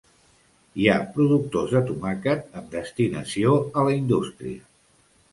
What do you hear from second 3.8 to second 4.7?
a la indústria.